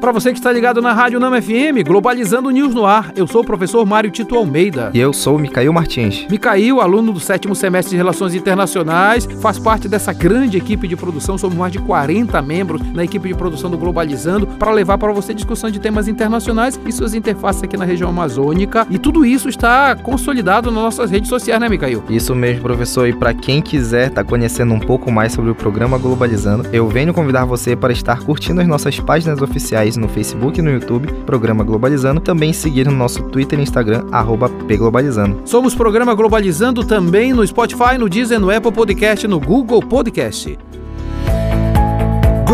[0.00, 3.40] Para você que está ligado na Rádio Nama FM, Globalizando News no ar, eu sou
[3.42, 4.92] o professor Mário Tito Almeida.
[4.94, 6.24] E eu sou o Micael Martins.
[6.30, 11.36] Micael, aluno do sétimo semestre de Relações Internacionais, faz parte dessa grande equipe de produção,
[11.36, 15.34] somos mais de 40 membros na equipe de produção do Globalizando, para levar para você
[15.34, 18.86] discussão de temas internacionais e suas interfaces aqui na região amazônica.
[18.88, 22.04] E tudo isso está consolidado nas nossas redes sociais, né, Micael?
[22.08, 23.08] Isso mesmo, professor.
[23.08, 26.88] E para quem quiser estar tá conhecendo um pouco mais sobre o programa Globalizando, eu
[26.88, 31.12] venho convidar você para estar curtindo as nossas páginas oficiais no Facebook e no YouTube,
[31.24, 35.40] Programa Globalizando, também seguir no nosso Twitter e Instagram, arroba pglobalizando.
[35.44, 40.58] Somos Programa Globalizando também no Spotify, no Deezer, no Apple Podcast, no Google Podcast.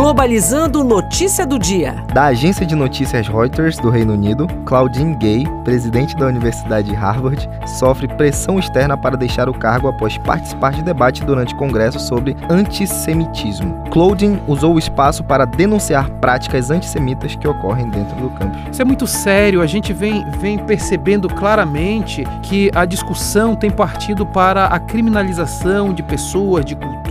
[0.05, 1.95] Globalizando notícia do dia.
[2.13, 7.49] Da agência de notícias Reuters do Reino Unido, Claudine Gay, presidente da Universidade de Harvard,
[7.67, 13.83] sofre pressão externa para deixar o cargo após participar de debate durante congresso sobre antissemitismo.
[13.91, 18.61] Claudine usou o espaço para denunciar práticas antissemitas que ocorrem dentro do campus.
[18.71, 24.27] Isso é muito sério, a gente vem, vem percebendo claramente que a discussão tem partido
[24.27, 27.04] para a criminalização de pessoas, de culturas,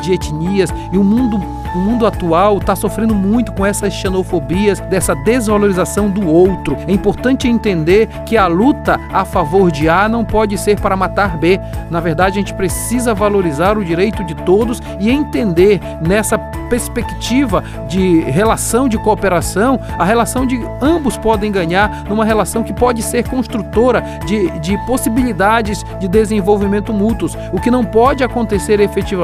[0.00, 1.40] de etnias e o mundo
[1.74, 6.76] o mundo atual está sofrendo muito com essas xenofobias, dessa desvalorização do outro.
[6.86, 11.36] É importante entender que a luta a favor de A não pode ser para matar
[11.36, 11.60] B.
[11.90, 18.20] Na verdade, a gente precisa valorizar o direito de todos e entender nessa perspectiva de
[18.20, 24.02] relação de cooperação, a relação de ambos podem ganhar numa relação que pode ser construtora
[24.26, 27.36] de, de possibilidades de desenvolvimento mútuos.
[27.52, 29.23] O que não pode acontecer efetivamente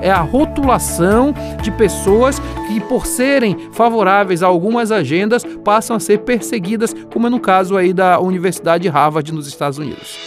[0.00, 6.18] é a rotulação de pessoas que, por serem favoráveis a algumas agendas, passam a ser
[6.18, 10.18] perseguidas, como é no caso aí da Universidade Harvard nos Estados Unidos.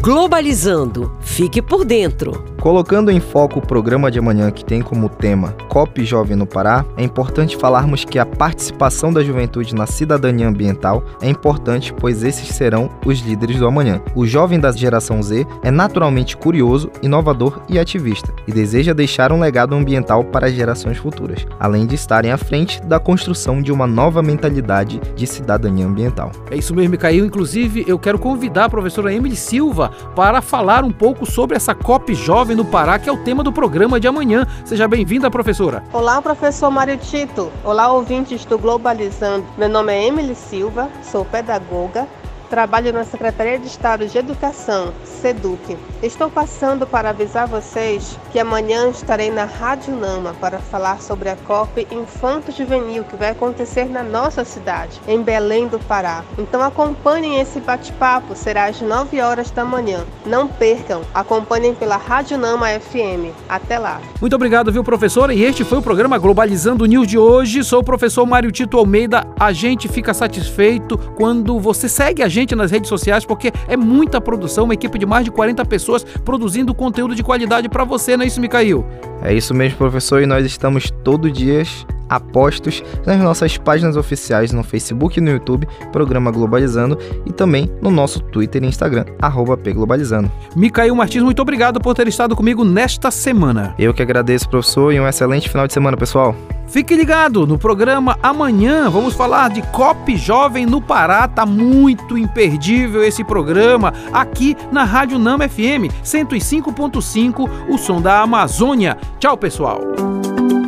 [0.00, 1.12] Globalizando.
[1.20, 2.44] Fique por dentro.
[2.60, 6.84] Colocando em foco o programa de amanhã que tem como tema COP Jovem no Pará,
[6.94, 12.48] é importante falarmos que a participação da juventude na cidadania ambiental é importante, pois esses
[12.48, 14.02] serão os líderes do amanhã.
[14.14, 19.40] O jovem da geração Z é naturalmente curioso, inovador e ativista, e deseja deixar um
[19.40, 23.86] legado ambiental para as gerações futuras, além de estarem à frente da construção de uma
[23.86, 26.30] nova mentalidade de cidadania ambiental.
[26.50, 27.24] É isso mesmo, Caio.
[27.24, 32.12] Inclusive, eu quero convidar a professora Emily Silva para falar um pouco sobre essa COP
[32.14, 34.46] Jovem Jovem no Pará, que é o tema do programa de amanhã.
[34.64, 35.84] Seja bem-vinda, professora.
[35.92, 37.50] Olá, professor Mário Tito.
[37.62, 39.46] Olá, ouvintes do Globalizando.
[39.56, 42.08] Meu nome é Emily Silva, sou pedagoga
[42.50, 45.78] Trabalho na Secretaria de Estado de Educação, SEDUC.
[46.02, 51.36] Estou passando para avisar vocês que amanhã estarei na Rádio Nama para falar sobre a
[51.36, 56.24] COP Infanto Juvenil que vai acontecer na nossa cidade, em Belém do Pará.
[56.36, 60.04] Então acompanhem esse bate-papo, será às 9 horas da manhã.
[60.26, 63.32] Não percam, acompanhem pela Rádio Nama FM.
[63.48, 64.00] Até lá.
[64.20, 65.32] Muito obrigado, viu, professora?
[65.32, 67.62] E este foi o programa Globalizando News de hoje.
[67.62, 69.24] Sou o professor Mário Tito Almeida.
[69.38, 73.76] A gente fica satisfeito quando você segue a gente gente nas redes sociais, porque é
[73.76, 78.16] muita produção, uma equipe de mais de 40 pessoas produzindo conteúdo de qualidade para você,
[78.16, 78.86] não é isso, Micael?
[79.22, 84.62] É isso mesmo, professor, e nós estamos todo dias apostos nas nossas páginas oficiais no
[84.62, 90.30] Facebook e no YouTube, Programa Globalizando, e também no nosso Twitter e Instagram, arroba pglobalizando.
[90.56, 93.74] Micael Martins, muito obrigado por ter estado comigo nesta semana.
[93.78, 96.34] Eu que agradeço, professor, e um excelente final de semana, pessoal.
[96.70, 101.26] Fique ligado, no programa amanhã vamos falar de COP Jovem no Pará.
[101.26, 108.96] Tá muito imperdível esse programa aqui na Rádio Nama FM 105.5, o som da Amazônia.
[109.18, 109.80] Tchau, pessoal.